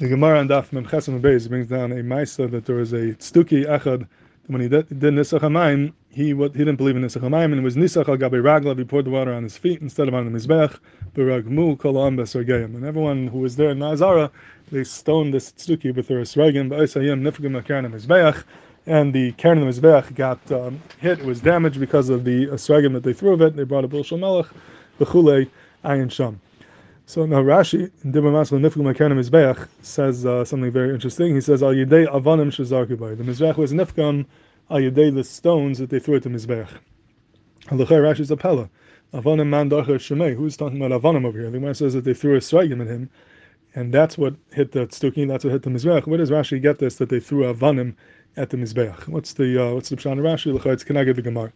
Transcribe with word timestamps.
The 0.00 0.08
Gemara 0.08 0.38
on 0.38 0.48
Daf 0.48 0.72
Mem 0.72 0.86
Chesam 0.86 1.20
Beis 1.20 1.46
brings 1.46 1.66
down 1.66 1.92
a 1.92 1.96
Maisa 1.96 2.50
that 2.52 2.64
there 2.64 2.76
was 2.76 2.94
a 2.94 3.12
Tztuki 3.12 3.66
Echad 3.66 4.08
when 4.46 4.62
he 4.62 4.66
did, 4.66 4.88
did 4.88 5.12
Nisach 5.12 5.40
HaMayim, 5.40 5.92
he, 6.08 6.32
what, 6.32 6.52
he 6.52 6.60
didn't 6.60 6.76
believe 6.76 6.96
in 6.96 7.02
Nisach 7.02 7.20
HaMayim, 7.20 7.52
and 7.52 7.56
it 7.56 7.62
was 7.62 7.76
Nisach 7.76 8.08
Al 8.08 8.16
Gabi 8.16 8.40
Raglav, 8.40 8.78
he 8.78 8.84
poured 8.84 9.04
the 9.04 9.10
water 9.10 9.34
on 9.34 9.42
his 9.42 9.58
feet 9.58 9.82
instead 9.82 10.08
of 10.08 10.14
on 10.14 10.24
the 10.24 10.38
Mizbech, 10.38 10.78
Baragmu 11.14 11.78
Kol 11.78 11.92
Besargeim. 11.92 12.76
And 12.76 12.86
everyone 12.86 13.26
who 13.26 13.40
was 13.40 13.56
there 13.56 13.68
in 13.68 13.78
Nazara, 13.78 14.30
they 14.72 14.84
stoned 14.84 15.34
this 15.34 15.52
Tztuki 15.52 15.94
with 15.94 16.08
their 16.08 16.22
Esragim, 16.22 16.70
Ba'isayim 16.70 17.20
Nifgim 17.20 17.62
Akaran 17.62 17.92
Mizbech, 17.92 18.44
and 18.86 19.12
the 19.12 19.32
Karen 19.32 19.58
Mizbech 19.58 20.14
got 20.14 20.50
um, 20.50 20.80
hit, 20.98 21.18
it 21.18 21.26
was 21.26 21.42
damaged 21.42 21.78
because 21.78 22.08
of 22.08 22.24
the 22.24 22.46
Esragim 22.46 22.94
that 22.94 23.02
they 23.02 23.12
threw 23.12 23.34
of 23.34 23.42
it, 23.42 23.54
they 23.54 23.64
brought 23.64 23.84
a 23.84 23.88
Bull 23.88 24.06
Melech, 24.12 24.46
Bechule 24.98 25.50
Ayin 25.84 26.10
Sham. 26.10 26.40
So 27.10 27.26
now 27.26 27.42
Rashi 27.42 27.90
in 28.04 28.12
Dibba 28.12 28.30
Masal 28.30 28.60
Nifgum 28.60 28.94
Mekanim 28.94 29.18
Mizbeach 29.18 29.66
says 29.82 30.24
uh, 30.24 30.44
something 30.44 30.70
very 30.70 30.94
interesting. 30.94 31.34
He 31.34 31.40
says 31.40 31.60
Al 31.60 31.70
Yidei 31.70 32.06
Avanim 32.06 32.52
Shazarku 32.52 33.18
The 33.18 33.24
Mizbeach 33.24 33.56
was 33.56 33.72
Nifgum 33.72 34.26
Al 34.70 34.76
Yidei 34.76 35.12
the 35.12 35.24
stones 35.24 35.78
that 35.78 35.90
they 35.90 35.98
threw 35.98 36.14
at 36.14 36.22
the 36.22 36.28
Mizbeach. 36.28 36.68
Alachai 37.64 37.98
Rashi's 37.98 38.30
Apella. 38.30 38.70
Avanim 39.12 39.48
Man 39.48 39.68
Dacher 39.68 39.96
Shemei. 39.96 40.36
Who's 40.36 40.56
talking 40.56 40.80
about 40.80 41.02
Avanim 41.02 41.24
over 41.26 41.36
here? 41.36 41.50
The 41.50 41.58
Gemara 41.58 41.74
says 41.74 41.94
that 41.94 42.04
they 42.04 42.14
threw 42.14 42.36
a 42.36 42.40
swagim 42.40 42.80
at 42.80 42.86
him, 42.86 43.10
and 43.74 43.92
that's 43.92 44.16
what 44.16 44.36
hit 44.52 44.70
the 44.70 44.86
Tztukin, 44.86 45.26
that's 45.26 45.42
what 45.42 45.50
hit 45.50 45.64
the 45.64 45.70
Mizbeach. 45.70 46.06
Where 46.06 46.18
does 46.18 46.30
Rashi 46.30 46.62
get 46.62 46.78
this 46.78 46.94
that 46.98 47.08
they 47.08 47.18
threw 47.18 47.52
Avanim 47.52 47.96
at 48.36 48.50
the 48.50 48.56
Mizbeach? 48.56 49.08
What's 49.08 49.32
the 49.32 49.60
uh, 49.60 49.74
what's 49.74 49.88
the 49.88 49.96
Pshan 49.96 50.20
Rashi? 50.20 50.56
Lachai, 50.56 50.74
it's 50.74 50.84
Kenagid 50.84 51.16
the 51.16 51.22
Gemara. 51.22 51.52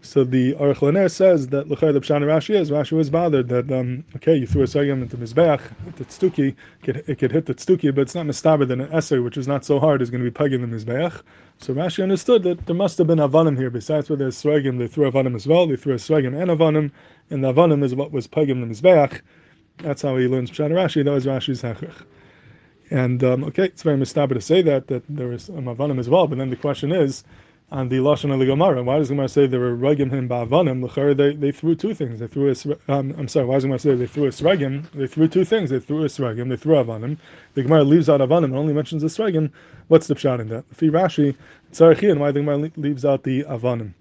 So 0.00 0.22
the 0.22 0.52
Aruch 0.54 0.76
LaNer 0.76 1.10
says 1.10 1.48
that 1.48 1.68
L'chai 1.68 1.92
the 1.92 2.00
Pshan 2.00 2.20
Rashi 2.22 2.54
is 2.54 2.70
Rashi 2.70 2.92
was 2.92 3.08
bothered 3.08 3.48
that 3.48 3.72
um, 3.72 4.04
okay 4.16 4.36
you 4.36 4.46
threw 4.46 4.62
a 4.62 4.66
segam 4.66 5.02
into 5.02 5.16
mizbeach 5.16 5.62
the 5.96 6.04
tztuki 6.04 6.48
it 6.48 6.56
could, 6.82 6.96
it 7.08 7.18
could 7.18 7.32
hit 7.32 7.46
the 7.46 7.54
tztuki 7.54 7.94
but 7.94 8.02
it's 8.02 8.14
not 8.14 8.26
mistaber 8.26 8.68
than 8.68 8.82
an 8.82 8.92
esser 8.92 9.22
which 9.22 9.38
is 9.38 9.48
not 9.48 9.64
so 9.64 9.80
hard 9.80 10.02
is 10.02 10.10
going 10.10 10.22
to 10.22 10.30
be 10.30 10.34
pegging 10.34 10.60
the 10.60 10.76
mizbeach. 10.76 11.22
So 11.58 11.74
Rashi 11.74 12.02
understood 12.02 12.42
that 12.42 12.66
there 12.66 12.76
must 12.76 12.98
have 12.98 13.06
been 13.06 13.18
avanim 13.18 13.56
here 13.56 13.70
besides 13.70 14.08
for 14.08 14.16
the 14.16 14.30
swagim 14.30 14.76
they 14.76 14.88
threw 14.88 15.10
avanim 15.10 15.34
as 15.34 15.46
well 15.46 15.66
they 15.66 15.76
threw 15.76 15.94
a 15.94 15.98
swagim 15.98 16.34
and 16.34 16.50
avanim 16.50 16.90
and 17.30 17.42
the 17.42 17.52
avanim 17.52 17.82
is 17.82 17.94
what 17.94 18.12
was 18.12 18.26
pegging 18.26 18.60
the 18.60 18.66
mizbeach. 18.66 19.22
That's 19.78 20.02
how 20.02 20.16
he 20.16 20.28
learns 20.28 20.50
Pshan 20.50 20.70
Rashi. 20.70 21.04
That 21.04 21.12
was 21.12 21.26
Rashi's 21.26 21.62
hechrich. 21.62 22.04
And 22.90 23.24
um, 23.24 23.44
okay, 23.44 23.64
it's 23.64 23.82
very 23.82 23.96
mistaber 23.96 24.34
to 24.34 24.40
say 24.40 24.62
that 24.62 24.88
that 24.88 25.02
there 25.08 25.28
was 25.28 25.48
um, 25.48 25.64
avanim 25.64 25.98
as 25.98 26.08
well. 26.08 26.26
But 26.26 26.38
then 26.38 26.50
the 26.50 26.56
question 26.56 26.92
is 26.92 27.24
on 27.70 27.88
the 27.88 27.96
lashon 27.96 28.32
of 28.32 28.38
the 28.38 28.46
Gemara. 28.46 28.82
Why 28.82 28.98
does 28.98 29.08
the 29.08 29.14
Gemara 29.14 29.28
say 29.28 29.46
they 29.46 29.58
were 29.58 29.76
ragim 29.76 30.10
him 30.10 30.28
ba'avanim? 30.28 31.16
They 31.16 31.34
they 31.34 31.52
threw 31.52 31.74
two 31.74 31.94
things. 31.94 32.20
They 32.20 32.26
threw 32.26 32.50
a, 32.50 32.92
um, 32.92 33.14
I'm 33.18 33.28
sorry. 33.28 33.46
Why 33.46 33.54
does 33.54 33.64
Gemara 33.64 33.78
say 33.78 33.94
they 33.94 34.06
threw 34.06 34.26
a 34.26 34.30
sragim? 34.30 34.90
They 34.92 35.06
threw 35.06 35.28
two 35.28 35.44
things. 35.44 35.70
They 35.70 35.80
threw 35.80 36.02
a 36.04 36.06
sragim. 36.06 36.48
They 36.48 36.56
threw 36.56 36.76
avanim. 36.76 37.18
The 37.54 37.62
Gemara 37.62 37.84
leaves 37.84 38.08
out 38.08 38.20
avanim 38.20 38.44
and 38.44 38.56
only 38.56 38.72
mentions 38.72 39.02
the 39.02 39.08
sragim. 39.08 39.50
What's 39.88 40.06
the 40.06 40.14
pshat 40.14 40.40
in 40.40 40.48
that? 40.48 40.64
Fi 40.72 40.86
Rashi, 40.86 41.36
and 42.10 42.20
why 42.20 42.30
the 42.30 42.40
Gemara 42.40 42.70
leaves 42.76 43.04
out 43.04 43.22
the 43.24 43.44
avanim? 43.44 43.94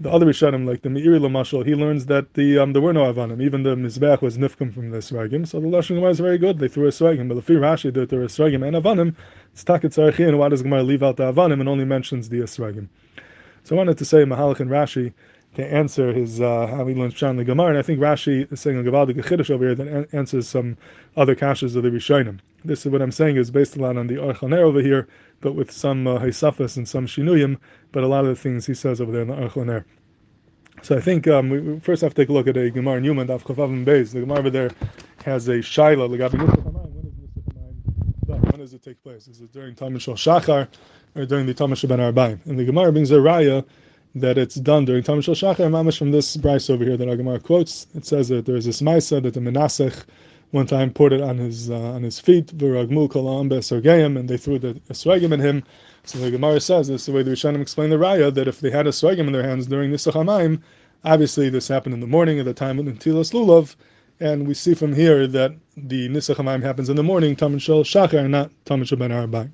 The 0.00 0.12
other 0.12 0.26
Rishonim, 0.26 0.64
like 0.64 0.82
the 0.82 0.90
Meiri 0.90 1.18
Lamashal, 1.18 1.66
he 1.66 1.74
learns 1.74 2.06
that 2.06 2.34
the 2.34 2.56
um, 2.56 2.72
there 2.72 2.80
were 2.80 2.92
no 2.92 3.12
avanim. 3.12 3.42
Even 3.42 3.64
the 3.64 3.74
mizbeach 3.74 4.22
was 4.22 4.38
nifkum 4.38 4.72
from 4.72 4.90
the 4.90 4.98
sragim. 4.98 5.44
So 5.44 5.58
the 5.58 5.66
lashon 5.66 5.96
Gemara 5.96 6.10
is 6.10 6.20
very 6.20 6.38
good. 6.38 6.60
They 6.60 6.68
threw 6.68 6.86
a 6.86 6.90
sragim, 6.90 7.26
but 7.26 7.34
the 7.34 7.42
Fi 7.42 7.54
Rashi 7.54 7.92
there 7.92 8.20
were 8.20 8.26
sragim 8.26 8.64
and 8.64 8.76
avanim. 8.76 9.16
It's 9.52 9.64
taket 9.64 9.98
and 10.24 10.38
Why 10.38 10.50
does 10.50 10.62
Gemara 10.62 10.84
leave 10.84 11.02
out 11.02 11.16
the 11.16 11.32
avanim 11.32 11.58
and 11.58 11.68
only 11.68 11.84
mentions 11.84 12.28
the 12.28 12.38
sragim? 12.42 12.86
So 13.64 13.74
I 13.74 13.78
wanted 13.78 13.98
to 13.98 14.04
say 14.04 14.18
Mahalach 14.18 14.60
and 14.60 14.70
Rashi 14.70 15.14
to 15.54 15.66
answer 15.66 16.12
his 16.12 16.40
uh, 16.40 16.66
he 16.86 16.94
learns 16.94 17.14
Pshan 17.14 17.36
the 17.36 17.44
Gemara, 17.44 17.70
and 17.70 17.78
I 17.78 17.82
think 17.82 17.98
Rashi 18.00 18.50
is 18.52 18.60
saying 18.60 18.78
a 18.78 18.82
Gavaldik 18.82 19.16
Chiddush 19.16 19.50
over 19.50 19.64
here 19.64 19.74
that 19.74 20.08
answers 20.12 20.48
some 20.48 20.76
other 21.16 21.34
kashas 21.34 21.74
of 21.74 21.82
the 21.82 21.90
Rishonim. 21.90 22.40
This 22.64 22.84
is 22.84 22.92
what 22.92 23.02
I'm 23.02 23.12
saying 23.12 23.36
is 23.36 23.50
based 23.50 23.76
a 23.76 23.80
lot 23.80 23.96
on 23.96 24.06
the 24.06 24.14
Aruch 24.16 24.38
LaNer 24.38 24.60
over 24.60 24.80
here, 24.80 25.08
but 25.40 25.54
with 25.54 25.70
some 25.70 26.06
uh, 26.06 26.18
and 26.18 26.34
some 26.34 27.06
Shinuyim, 27.06 27.58
but 27.92 28.04
a 28.04 28.08
lot 28.08 28.24
of 28.24 28.28
the 28.28 28.36
things 28.36 28.66
he 28.66 28.74
says 28.74 29.00
over 29.00 29.10
there 29.10 29.22
in 29.22 29.28
the 29.28 29.34
Aruch 29.34 29.52
LaNer. 29.52 29.84
So 30.82 30.96
I 30.96 31.00
think 31.00 31.26
um, 31.26 31.50
we 31.50 31.80
first 31.80 32.02
have 32.02 32.14
to 32.14 32.22
take 32.22 32.28
a 32.28 32.32
look 32.32 32.46
at 32.46 32.56
a 32.56 32.70
Gemara 32.70 32.98
in 32.98 33.04
Yuma, 33.04 33.24
Daf 33.24 33.42
Chavav 33.42 33.84
Beis. 33.84 34.12
The 34.12 34.20
Gemara 34.20 34.38
over 34.38 34.50
there 34.50 34.70
has 35.24 35.48
a 35.48 35.58
Shaila, 35.58 36.08
when 38.28 38.60
does 38.60 38.74
it 38.74 38.82
take 38.82 39.02
place? 39.02 39.26
Is 39.26 39.40
it 39.40 39.52
during 39.52 39.74
Tamid 39.74 39.96
Shachar? 39.96 40.68
or 41.14 41.26
during 41.26 41.46
the 41.46 41.54
Tamid 41.54 41.86
Ben 41.88 41.98
Arbaim. 41.98 42.44
And 42.46 42.58
the 42.58 42.64
Gemara 42.64 42.92
brings 42.92 43.10
a 43.10 43.16
raya 43.16 43.64
that 44.20 44.38
it's 44.38 44.56
done 44.56 44.84
during 44.84 45.02
Tamid 45.02 45.24
Shal 45.24 45.34
Shachar. 45.34 45.98
From 45.98 46.10
this 46.10 46.36
Brisa 46.36 46.70
over 46.70 46.84
here 46.84 46.96
that 46.96 47.16
Gemara 47.16 47.40
quotes, 47.40 47.86
it 47.94 48.06
says 48.06 48.28
that 48.28 48.46
there 48.46 48.56
is 48.56 48.64
this 48.64 48.82
Maisa 48.82 49.22
that 49.22 49.34
the 49.34 49.40
Menasech 49.40 50.04
one 50.50 50.66
time 50.66 50.90
poured 50.90 51.12
it 51.12 51.20
on 51.20 51.36
his 51.38 51.70
uh, 51.70 51.78
on 51.78 52.02
his 52.02 52.18
feet, 52.18 52.46
v'ragmu 52.46 53.08
kolam 53.08 53.48
be'esargeim, 53.48 54.18
and 54.18 54.28
they 54.28 54.36
threw 54.36 54.58
the 54.58 54.74
esragim 54.88 55.32
at 55.32 55.40
him. 55.40 55.62
So 56.04 56.18
the 56.18 56.30
Gemara 56.30 56.60
says 56.60 56.88
this 56.88 57.02
is 57.02 57.06
the 57.06 57.12
way 57.12 57.22
the 57.22 57.32
Rishonim 57.32 57.60
explain 57.60 57.90
the 57.90 57.96
raya 57.96 58.32
that 58.32 58.48
if 58.48 58.60
they 58.60 58.70
had 58.70 58.86
a 58.86 58.90
esragim 58.90 59.26
in 59.26 59.32
their 59.32 59.42
hands 59.42 59.66
during 59.66 59.90
the 59.90 59.98
Hamayim, 59.98 60.62
obviously 61.04 61.50
this 61.50 61.68
happened 61.68 61.94
in 61.94 62.00
the 62.00 62.06
morning 62.06 62.38
at 62.38 62.46
the 62.46 62.54
time 62.54 62.78
of 62.78 62.86
the 62.86 62.92
Tilas 62.92 63.32
Lulav, 63.32 63.76
and 64.20 64.46
we 64.46 64.54
see 64.54 64.74
from 64.74 64.94
here 64.94 65.26
that 65.26 65.52
the 65.76 66.08
Nisach 66.08 66.62
happens 66.62 66.88
in 66.88 66.96
the 66.96 67.02
morning, 67.02 67.36
Tamid 67.36 67.60
Shal 67.60 67.82
Shachar, 67.82 68.28
not 68.28 68.50
Talmud 68.64 68.88
Ben 68.98 69.10
Arbaim. 69.10 69.50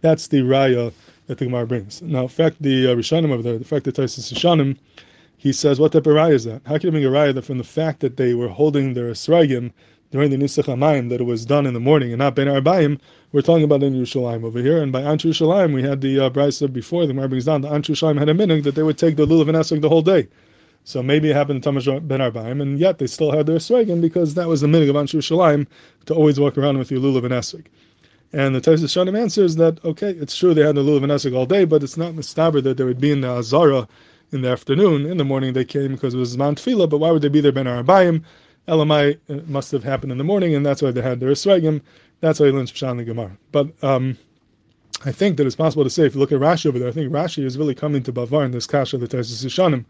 That's 0.00 0.28
the 0.28 0.40
raya 0.40 0.92
that 1.30 1.38
the 1.38 1.44
Gemara 1.44 1.64
brings. 1.64 2.02
Now, 2.02 2.22
in 2.22 2.28
fact, 2.28 2.56
the 2.60 2.88
uh, 2.88 2.96
Rishonim 2.96 3.30
over 3.30 3.40
there, 3.40 3.56
the 3.56 3.64
fact 3.64 3.84
that 3.84 3.94
Taisus 3.94 4.32
Rishonim, 4.32 4.76
he 5.36 5.52
says, 5.52 5.78
what 5.78 5.92
type 5.92 6.06
of 6.06 6.14
raya 6.14 6.32
is 6.32 6.42
that? 6.42 6.60
How 6.66 6.76
can 6.76 6.88
you 6.88 6.90
bring 6.90 7.04
a 7.04 7.08
raya 7.08 7.32
that 7.32 7.44
from 7.44 7.58
the 7.58 7.64
fact 7.64 8.00
that 8.00 8.16
they 8.16 8.34
were 8.34 8.48
holding 8.48 8.94
their 8.94 9.12
esragim 9.12 9.70
during 10.10 10.30
the 10.30 10.36
Nisach 10.36 10.64
HaMayim, 10.64 11.08
that 11.08 11.20
it 11.20 11.24
was 11.24 11.46
done 11.46 11.66
in 11.66 11.74
the 11.74 11.78
morning 11.78 12.10
and 12.10 12.18
not 12.18 12.34
Ben 12.34 12.48
Arbaim, 12.48 12.98
we're 13.30 13.42
talking 13.42 13.62
about 13.62 13.84
in 13.84 13.94
Yerushalayim 13.94 14.42
over 14.42 14.60
here. 14.60 14.82
And 14.82 14.90
by 14.90 15.02
Anshe 15.02 15.30
Yerushalayim, 15.30 15.72
we 15.72 15.84
had 15.84 16.00
the 16.00 16.18
uh, 16.18 16.30
Brisa 16.30 16.70
before, 16.70 17.06
the 17.06 17.12
Gemara 17.12 17.28
brings 17.28 17.44
down, 17.44 17.60
the 17.60 17.68
Anshe 17.68 17.90
Yerushalayim 17.90 18.18
had 18.18 18.28
a 18.28 18.34
minhag 18.34 18.64
that 18.64 18.74
they 18.74 18.82
would 18.82 18.98
take 18.98 19.14
the 19.14 19.24
lulav 19.24 19.46
and 19.48 19.56
esrog 19.56 19.82
the 19.82 19.88
whole 19.88 20.02
day. 20.02 20.26
So 20.82 21.00
maybe 21.00 21.30
it 21.30 21.36
happened 21.36 21.64
in 21.64 21.74
Tamash 21.74 22.08
Ben 22.08 22.18
Arbaim, 22.18 22.60
and 22.60 22.76
yet 22.76 22.98
they 22.98 23.06
still 23.06 23.30
had 23.30 23.46
their 23.46 23.58
esragim 23.58 24.00
because 24.00 24.34
that 24.34 24.48
was 24.48 24.62
the 24.62 24.66
minhag 24.66 24.90
of 24.90 24.96
Anshe 24.96 25.14
Yerushalayim 25.14 25.68
to 26.06 26.14
always 26.14 26.40
walk 26.40 26.58
around 26.58 26.78
with 26.78 26.90
your 26.90 27.00
lulav 27.00 27.22
and 27.22 27.34
esrog. 27.34 27.66
And 28.32 28.54
the 28.54 28.60
Taisus 28.60 28.84
Shonim 28.84 29.18
answers 29.18 29.56
that, 29.56 29.84
okay, 29.84 30.10
it's 30.10 30.36
true 30.36 30.54
they 30.54 30.62
had 30.62 30.76
the 30.76 30.82
Lulav 30.82 31.02
and 31.02 31.12
Esek 31.12 31.34
all 31.34 31.46
day, 31.46 31.64
but 31.64 31.82
it's 31.82 31.96
not 31.96 32.14
mistaber 32.14 32.62
that 32.62 32.76
they 32.76 32.84
would 32.84 33.00
be 33.00 33.10
in 33.10 33.22
the 33.22 33.28
Azara 33.28 33.88
in 34.30 34.42
the 34.42 34.48
afternoon. 34.48 35.06
In 35.06 35.16
the 35.16 35.24
morning 35.24 35.52
they 35.52 35.64
came 35.64 35.92
because 35.92 36.14
it 36.14 36.18
was 36.18 36.36
Zman 36.36 36.54
Tefillah, 36.54 36.88
but 36.88 36.98
why 36.98 37.10
would 37.10 37.22
they 37.22 37.28
be 37.28 37.40
there 37.40 37.50
Ben 37.50 37.66
Arabayim? 37.66 38.22
Elamai 38.68 39.18
must 39.48 39.72
have 39.72 39.82
happened 39.82 40.12
in 40.12 40.18
the 40.18 40.24
morning, 40.24 40.54
and 40.54 40.64
that's 40.64 40.80
why 40.80 40.92
they 40.92 41.02
had 41.02 41.18
their 41.18 41.30
Esragim. 41.30 41.80
That's 42.20 42.38
why 42.38 42.46
he 42.46 42.52
learns 42.52 42.70
Pshan 42.70 42.98
the 42.98 43.04
Gemara. 43.04 43.36
But 43.50 43.72
um, 43.82 44.16
I 45.04 45.10
think 45.10 45.36
that 45.38 45.46
it's 45.46 45.56
possible 45.56 45.82
to 45.82 45.90
say, 45.90 46.04
if 46.04 46.14
you 46.14 46.20
look 46.20 46.30
at 46.30 46.38
Rashi 46.38 46.66
over 46.66 46.78
there, 46.78 46.88
I 46.88 46.92
think 46.92 47.10
Rashi 47.10 47.44
is 47.44 47.58
really 47.58 47.74
coming 47.74 48.02
to 48.04 48.12
Bavar 48.12 48.44
in 48.44 48.52
this 48.52 48.66
Kasha 48.66 48.98
the 48.98 49.08
Taisus 49.08 49.44
Shonim, 49.46 49.72
and 49.72 49.86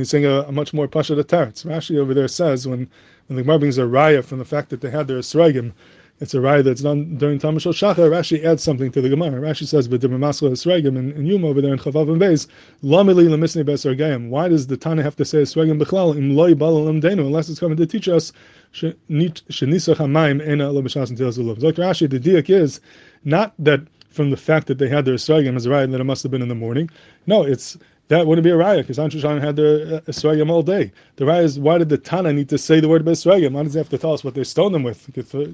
he's 0.00 0.08
saying 0.08 0.24
a, 0.24 0.42
a 0.42 0.52
much 0.52 0.72
more 0.72 0.88
Pasha 0.88 1.14
Teretz. 1.14 1.66
Rashi 1.66 1.98
over 1.98 2.14
there 2.14 2.28
says, 2.28 2.66
when, 2.66 2.88
when 3.26 3.36
the 3.36 3.42
Gemara 3.42 3.58
brings 3.58 3.76
a 3.76 3.82
raya 3.82 4.24
from 4.24 4.38
the 4.38 4.46
fact 4.46 4.70
that 4.70 4.80
they 4.80 4.90
had 4.90 5.08
their 5.08 5.18
Esragim, 5.18 5.72
it's 6.20 6.34
a 6.34 6.38
raya 6.38 6.62
that's 6.62 6.82
done 6.82 7.16
during 7.16 7.38
Tamid 7.38 7.60
Shal 7.60 7.72
Shachar. 7.72 8.08
Rashi 8.08 8.44
adds 8.44 8.62
something 8.62 8.92
to 8.92 9.00
the 9.00 9.08
Gemara. 9.08 9.40
Rashi 9.40 9.66
says, 9.66 9.88
"But 9.88 10.00
Esregim 10.00 10.96
and, 10.98 11.12
and 11.12 11.26
Yuma 11.26 11.48
over 11.48 11.60
there 11.60 11.72
in 11.72 11.78
Chavav 11.78 12.10
and 12.10 12.20
Beis, 12.20 12.46
Lamili 12.84 13.26
Lemisnei 13.28 13.64
Besargayim." 13.64 14.28
Why 14.28 14.48
does 14.48 14.68
the 14.68 14.76
Tana 14.76 15.02
have 15.02 15.16
to 15.16 15.24
say 15.24 15.42
Esregim 15.42 15.82
Bechlal 15.82 16.16
im 16.16 16.36
loy 16.36 16.54
balalim 16.54 17.02
denu 17.02 17.26
unless 17.26 17.48
it's 17.48 17.58
coming 17.58 17.76
to 17.76 17.86
teach 17.86 18.08
us 18.08 18.32
shenisach 18.72 19.96
hamayim 19.96 20.46
ena 20.46 20.70
lo 20.70 20.82
b'shas 20.82 21.08
and 21.08 21.18
tilazulav? 21.18 21.62
Like 21.62 21.74
Rashi, 21.76 22.08
the 22.08 22.20
diak 22.20 22.50
is 22.50 22.80
not 23.24 23.54
that 23.58 23.80
from 24.10 24.30
the 24.30 24.36
fact 24.36 24.66
that 24.68 24.78
they 24.78 24.88
had 24.88 25.04
their 25.04 25.14
Esregim 25.14 25.56
as 25.56 25.66
a 25.66 25.70
raya 25.70 25.90
that 25.90 26.00
it 26.00 26.04
must 26.04 26.22
have 26.22 26.30
been 26.30 26.42
in 26.42 26.48
the 26.48 26.54
morning. 26.54 26.88
No, 27.26 27.42
it's 27.42 27.76
that 28.12 28.26
wouldn't 28.26 28.44
be 28.44 28.50
a 28.50 28.56
raya 28.56 28.78
because 28.78 28.98
Anshushan 28.98 29.40
had 29.40 29.56
their 29.56 29.96
uh, 29.96 30.00
Esragim 30.02 30.50
all 30.50 30.62
day. 30.62 30.92
The 31.16 31.24
raya 31.24 31.44
is 31.44 31.58
why 31.58 31.78
did 31.78 31.88
the 31.88 31.96
Tana 31.96 32.30
need 32.32 32.50
to 32.50 32.58
say 32.58 32.78
the 32.78 32.88
word 32.88 33.04
Esragim? 33.06 33.52
Why 33.52 33.62
does 33.62 33.72
he 33.72 33.78
have 33.78 33.88
to 33.88 33.96
tell 33.96 34.12
us 34.12 34.22
what 34.22 34.34
they 34.34 34.44
stoned 34.44 34.74
them 34.74 34.82
with? 34.82 35.08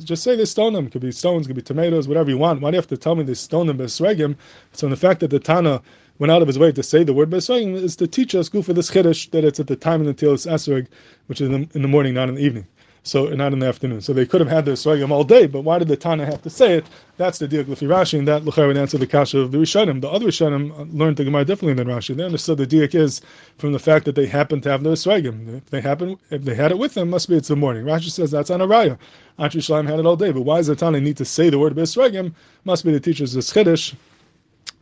Just 0.04 0.24
say 0.24 0.34
they 0.34 0.44
stoned 0.44 0.74
them. 0.74 0.86
It 0.86 0.92
could 0.92 1.02
be 1.02 1.12
stones, 1.12 1.46
could 1.46 1.54
be 1.54 1.62
tomatoes, 1.62 2.08
whatever 2.08 2.30
you 2.30 2.38
want. 2.38 2.60
Why 2.60 2.72
do 2.72 2.74
you 2.74 2.80
have 2.80 2.88
to 2.88 2.96
tell 2.96 3.14
me 3.14 3.22
they 3.22 3.34
stoned 3.34 3.68
them 3.68 3.78
Esragim? 3.78 4.36
So 4.72 4.88
the 4.88 4.96
fact 4.96 5.20
that 5.20 5.30
the 5.30 5.38
Tana 5.38 5.80
went 6.18 6.32
out 6.32 6.42
of 6.42 6.48
his 6.48 6.58
way 6.58 6.72
to 6.72 6.82
say 6.82 7.04
the 7.04 7.14
word 7.14 7.30
Esragim 7.30 7.74
is 7.74 7.94
to 7.96 8.08
teach 8.08 8.34
us, 8.34 8.48
go 8.48 8.60
for 8.60 8.72
this 8.72 8.90
Chiddush, 8.90 9.30
that 9.30 9.44
it's 9.44 9.60
at 9.60 9.68
the 9.68 9.76
time 9.76 10.00
of 10.00 10.06
the 10.08 10.14
Tilas 10.14 10.50
Esrag, 10.50 10.88
which 11.28 11.40
is 11.40 11.48
in 11.48 11.52
the, 11.52 11.68
in 11.76 11.82
the 11.82 11.88
morning, 11.88 12.14
not 12.14 12.28
in 12.28 12.34
the 12.34 12.42
evening 12.42 12.66
so 13.02 13.28
not 13.28 13.52
in 13.52 13.58
the 13.58 13.66
afternoon. 13.66 14.00
So 14.00 14.12
they 14.12 14.26
could 14.26 14.40
have 14.40 14.50
had 14.50 14.64
their 14.64 14.76
swagim 14.76 15.12
all 15.12 15.24
day, 15.24 15.46
but 15.46 15.62
why 15.62 15.78
did 15.78 15.88
the 15.88 15.96
Tana 15.96 16.26
have 16.26 16.42
to 16.42 16.50
say 16.50 16.74
it? 16.74 16.86
That's 17.16 17.38
the 17.38 17.46
with 17.62 17.80
Rashi, 17.80 18.18
and 18.18 18.28
that 18.28 18.42
Luchar 18.42 18.66
would 18.66 18.76
answer 18.76 18.98
the 18.98 19.06
kasha 19.06 19.38
of 19.38 19.52
the 19.52 19.58
Rishonim. 19.58 20.00
The 20.00 20.08
other 20.08 20.26
Rishonim 20.26 20.92
learned 20.92 21.16
the 21.16 21.24
Gemara 21.24 21.44
differently 21.44 21.74
than 21.74 21.92
Rashi. 21.92 22.16
They 22.16 22.24
understood 22.24 22.58
the 22.58 22.66
diak 22.66 22.94
is 22.94 23.20
from 23.56 23.72
the 23.72 23.78
fact 23.78 24.04
that 24.04 24.14
they 24.14 24.26
happened 24.26 24.62
to 24.64 24.70
have 24.70 24.82
their 24.82 24.96
swagim. 24.96 25.56
If 25.56 25.70
they 25.70 25.80
happen, 25.80 26.18
if 26.30 26.44
they 26.44 26.54
had 26.54 26.70
it 26.70 26.78
with 26.78 26.94
them, 26.94 27.10
must 27.10 27.28
be 27.28 27.36
it's 27.36 27.48
the 27.48 27.56
morning. 27.56 27.84
Rashi 27.84 28.10
says 28.10 28.30
that's 28.30 28.50
on 28.50 28.60
a 28.60 28.66
raya. 28.66 28.98
Antri 29.38 29.62
Shalom 29.62 29.86
had 29.86 29.98
it 29.98 30.06
all 30.06 30.16
day, 30.16 30.32
but 30.32 30.42
why 30.42 30.58
does 30.58 30.66
the 30.66 30.76
Tana 30.76 31.00
need 31.00 31.16
to 31.16 31.24
say 31.24 31.50
the 31.50 31.58
word 31.58 31.88
swagim? 31.88 32.34
Must 32.64 32.84
be 32.84 32.92
the 32.92 33.00
teacher's 33.00 33.34
of 33.36 33.44
chiddush 33.44 33.94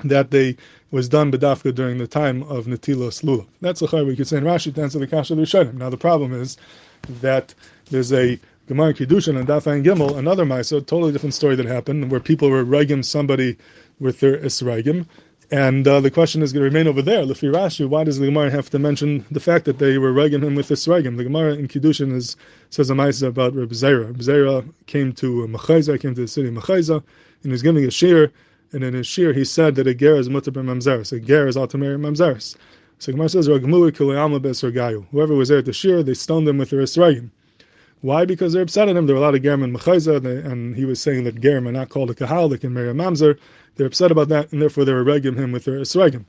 that 0.04 0.30
they 0.30 0.56
was 0.90 1.08
done 1.08 1.32
bedafka 1.32 1.74
during 1.74 1.98
the 1.98 2.06
time 2.06 2.42
of 2.44 2.66
Natilos 2.66 3.22
Lulav. 3.24 3.46
That's 3.60 3.80
the 3.80 4.04
we 4.04 4.16
could 4.16 4.26
say 4.26 4.38
in 4.38 4.44
Rashi 4.44 4.74
to 4.74 4.82
answer 4.82 4.98
the 4.98 5.06
kasha 5.06 5.34
of 5.34 5.38
the 5.38 5.44
Rishonim. 5.44 5.74
Now 5.74 5.90
the 5.90 5.96
problem 5.96 6.32
is 6.32 6.56
that 7.20 7.54
there's 7.90 8.12
a 8.12 8.38
Gemara 8.66 8.94
Kiddushin 8.94 9.38
and 9.38 9.46
Daf 9.46 9.66
and 9.66 9.84
Gimel, 9.84 10.16
another 10.18 10.44
Maisa, 10.44 10.84
totally 10.84 11.12
different 11.12 11.34
story 11.34 11.54
that 11.54 11.66
happened, 11.66 12.10
where 12.10 12.18
people 12.18 12.50
were 12.50 12.64
regim 12.64 13.04
somebody 13.04 13.56
with 14.00 14.18
their 14.18 14.38
Isragim. 14.38 15.06
And 15.52 15.86
uh, 15.86 16.00
the 16.00 16.10
question 16.10 16.42
is 16.42 16.52
going 16.52 16.62
to 16.62 16.68
remain 16.68 16.88
over 16.88 17.00
there. 17.00 17.24
Lefi 17.24 17.52
Rashi, 17.52 17.88
why 17.88 18.02
does 18.02 18.18
the 18.18 18.26
Gemara 18.26 18.50
have 18.50 18.68
to 18.70 18.80
mention 18.80 19.24
the 19.30 19.38
fact 19.38 19.64
that 19.66 19.78
they 19.78 19.98
were 19.98 20.12
regim 20.12 20.42
him 20.42 20.56
with 20.56 20.68
Isragim? 20.68 21.16
The 21.16 21.22
Gemara 21.22 21.54
in 21.54 21.68
Kiddushin 21.68 22.12
is, 22.12 22.36
says 22.70 22.90
a 22.90 22.94
Maisa 22.94 23.28
about 23.28 23.54
Reb 23.54 23.70
Zera. 23.70 24.06
Reb 24.06 24.18
Zera 24.18 24.68
came 24.86 25.12
to 25.12 25.46
Machaiza, 25.46 26.00
came 26.00 26.16
to 26.16 26.22
the 26.22 26.28
city 26.28 26.48
of 26.48 26.54
Machaiza, 26.54 26.96
and 26.96 27.04
he 27.44 27.50
was 27.50 27.62
giving 27.62 27.84
a 27.84 27.90
shear, 27.92 28.32
and 28.72 28.82
in 28.82 28.94
his 28.94 29.06
shear 29.06 29.32
he 29.32 29.44
said 29.44 29.76
that 29.76 29.86
a 29.86 29.94
ger 29.94 30.16
is 30.16 30.28
mutter 30.28 30.50
mamzeres, 30.50 31.12
a 31.12 31.20
ger 31.20 31.46
is 31.46 31.56
altamir. 31.56 31.96
So 32.98 33.12
Gemara 33.12 33.28
says, 33.28 33.46
Whoever 33.46 35.34
was 35.34 35.48
there 35.48 35.58
at 35.58 35.64
the 35.64 35.72
shear, 35.72 36.02
they 36.02 36.14
stoned 36.14 36.48
them 36.48 36.58
with 36.58 36.70
their 36.70 36.80
Isragim. 36.80 37.30
Why? 38.06 38.24
Because 38.24 38.52
they're 38.52 38.62
upset 38.62 38.88
at 38.88 38.96
him. 38.96 39.06
There 39.06 39.16
were 39.16 39.20
a 39.20 39.24
lot 39.24 39.34
of 39.34 39.42
Gerim 39.42 39.64
and 39.64 40.48
and 40.48 40.76
he 40.76 40.84
was 40.84 41.00
saying 41.00 41.24
that 41.24 41.40
Gerim 41.40 41.66
are 41.66 41.72
not 41.72 41.88
called 41.88 42.08
a 42.08 42.14
Kahal, 42.14 42.48
they 42.48 42.56
can 42.56 42.72
marry 42.72 42.88
a 42.88 42.94
Mamzer. 42.94 43.36
They're 43.74 43.88
upset 43.88 44.12
about 44.12 44.28
that, 44.28 44.52
and 44.52 44.62
therefore 44.62 44.84
they 44.84 44.92
were 44.92 45.02
regging 45.02 45.34
him 45.34 45.50
with 45.50 45.64
their 45.64 45.80
Esregim. 45.80 46.24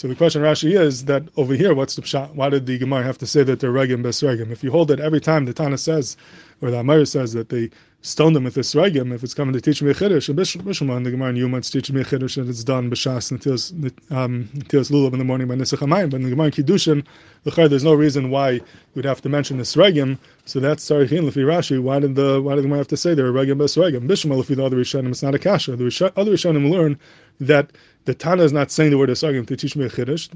So 0.00 0.08
the 0.08 0.14
question 0.14 0.40
Rashi 0.40 0.80
is 0.80 1.04
that 1.04 1.24
over 1.36 1.52
here, 1.52 1.74
what's 1.74 1.94
the 1.94 2.00
pshat? 2.00 2.34
Why 2.34 2.48
did 2.48 2.64
the 2.64 2.78
Gemara 2.78 3.02
have 3.02 3.18
to 3.18 3.26
say 3.26 3.42
that 3.42 3.60
they're 3.60 3.70
regim 3.70 4.02
besregim? 4.02 4.50
If 4.50 4.64
you 4.64 4.70
hold 4.70 4.88
that 4.88 4.98
every 4.98 5.20
time 5.20 5.44
the 5.44 5.52
Tana 5.52 5.76
says, 5.76 6.16
or 6.62 6.70
the 6.70 6.78
Amir 6.78 7.04
says 7.04 7.34
that 7.34 7.50
they 7.50 7.68
stone 8.00 8.32
them 8.32 8.44
with 8.44 8.54
this 8.54 8.74
regim, 8.74 9.12
if 9.12 9.22
it's 9.22 9.34
coming 9.34 9.52
to 9.52 9.60
teach 9.60 9.82
me 9.82 9.90
a 9.90 9.94
chiddush, 9.94 10.30
and 10.30 10.38
Bishman, 10.38 11.04
the 11.04 11.10
Gemara 11.10 11.28
in 11.28 11.36
Yuma, 11.36 11.58
it's 11.58 11.68
teaching 11.68 11.94
me 11.94 12.00
a 12.00 12.04
chiddush, 12.06 12.38
and 12.38 12.48
it's 12.48 12.64
done 12.64 12.90
b'shas 12.90 13.30
until 13.30 13.52
um, 14.18 14.48
lulav 14.54 15.12
in 15.12 15.18
the 15.18 15.24
morning 15.26 15.46
by 15.46 15.54
Nisach 15.54 15.80
Hamayim. 15.80 16.08
But 16.08 16.16
in 16.16 16.22
the 16.22 16.30
Gemara 16.30 16.46
in 16.46 16.52
Kiddushin, 16.52 17.04
there's 17.44 17.84
no 17.84 17.92
reason 17.92 18.30
why 18.30 18.62
we'd 18.94 19.04
have 19.04 19.20
to 19.20 19.28
mention 19.28 19.58
this 19.58 19.76
regim. 19.76 20.16
So 20.46 20.60
that's 20.60 20.82
Sarichin 20.82 21.28
Lefi 21.28 21.44
Rashi. 21.44 21.78
Why 21.78 21.98
did 21.98 22.14
the 22.14 22.40
why 22.40 22.54
did 22.54 22.60
the 22.64 22.68
Gemara 22.68 22.78
have 22.78 22.88
to 22.88 22.96
say 22.96 23.12
they're 23.12 23.32
regim 23.32 23.58
besregim? 23.58 24.08
Bishma 24.08 24.42
Lefi 24.42 24.56
the 24.56 24.64
other 24.64 24.78
Rishonim, 24.78 25.10
it's 25.10 25.22
not 25.22 25.34
a 25.34 25.38
kasha. 25.38 25.76
The 25.76 26.12
other 26.16 26.32
Rishonim 26.32 26.70
learn 26.70 26.98
that 27.38 27.70
the 28.06 28.14
Tana 28.14 28.42
is 28.42 28.52
not 28.52 28.70
saying 28.70 28.90
the 28.90 28.98
word 28.98 29.10
Esagim 29.10 29.46
to 29.46 29.56
teach 29.56 29.76
me 29.76 29.84
a 29.84 29.90
Chiddush. 29.90 30.30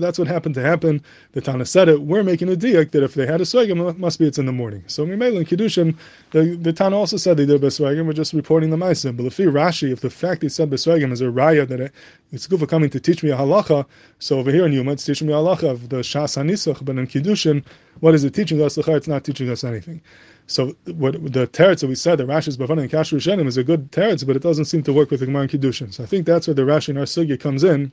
That's 0.00 0.18
what 0.18 0.28
happened 0.28 0.54
to 0.54 0.62
happen. 0.62 1.02
The 1.32 1.40
Tana 1.40 1.64
said 1.64 1.88
it. 1.88 2.02
We're 2.02 2.22
making 2.22 2.52
a 2.52 2.56
diak 2.56 2.92
that 2.92 3.02
if 3.02 3.14
they 3.14 3.26
had 3.26 3.40
a 3.40 3.44
Esagim, 3.44 3.90
it 3.90 3.98
must 3.98 4.18
be 4.18 4.26
it's 4.26 4.38
in 4.38 4.46
the 4.46 4.52
morning. 4.52 4.84
So 4.86 5.04
Mimela 5.04 5.38
in 5.38 5.44
Kiddushin, 5.44 5.96
the, 6.30 6.56
the 6.56 6.72
Tana 6.72 6.96
also 6.96 7.16
said 7.16 7.36
they 7.36 7.46
did 7.46 7.62
a 7.62 7.66
Beswagim. 7.66 8.06
We're 8.06 8.12
just 8.12 8.32
reporting 8.32 8.70
the 8.70 8.76
Maisim. 8.76 9.16
But 9.16 9.26
if 9.26 9.36
Rashi, 9.36 9.92
if 9.92 10.00
the 10.00 10.10
fact 10.10 10.42
he 10.42 10.48
said 10.48 10.70
Beswagim 10.70 11.12
is 11.12 11.20
a 11.20 11.26
raya 11.26 11.66
that 11.68 11.80
it, 11.80 11.92
it's 12.32 12.46
good 12.46 12.60
for 12.60 12.66
coming 12.66 12.90
to 12.90 13.00
teach 13.00 13.22
me 13.22 13.30
a 13.30 13.36
halacha, 13.36 13.86
so 14.18 14.38
over 14.38 14.50
here 14.50 14.66
in 14.66 14.72
Yuma, 14.72 14.92
it's 14.92 15.04
teaching 15.04 15.28
me 15.28 15.32
a 15.32 15.36
halacha 15.36 15.70
of 15.70 15.88
the 15.88 15.98
Shas 15.98 16.36
HaNisach, 16.36 16.84
but 16.84 16.98
in 16.98 17.06
Kiddushin, 17.06 17.64
what 18.00 18.14
is 18.14 18.24
it 18.24 18.34
teaching 18.34 18.60
us? 18.62 18.76
It's 18.76 19.08
not 19.08 19.24
teaching 19.24 19.48
us 19.48 19.64
anything. 19.64 20.02
So 20.48 20.76
what 20.94 21.14
the 21.32 21.48
teretz 21.48 21.80
that 21.80 21.88
we 21.88 21.96
said, 21.96 22.18
the 22.18 22.24
Rashi's 22.24 22.56
Bavana 22.56 22.82
and 22.82 22.90
Kasher 22.90 23.16
Rishonim 23.16 23.46
is 23.46 23.56
a 23.56 23.64
good 23.64 23.90
teretz, 23.90 24.24
but 24.24 24.36
it 24.36 24.42
doesn't 24.42 24.66
seem 24.66 24.82
to 24.84 24.92
work 24.92 25.10
with 25.10 25.20
the 25.20 25.26
Gemara 25.26 25.42
and 25.42 25.50
Kiddushin. 25.50 25.92
So 25.92 26.04
I 26.04 26.06
think 26.06 26.24
that's 26.24 26.46
where 26.46 26.54
the 26.54 26.62
Rashi 26.76 26.90
in 26.90 26.98
our 26.98 27.04
sugya 27.04 27.38
comes 27.40 27.64
in, 27.64 27.90